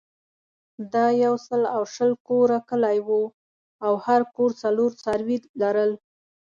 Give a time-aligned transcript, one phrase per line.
[0.93, 3.21] دا یو سل او شل کوره کلی وو
[3.85, 5.91] او هر کور څلور څاروي لرل.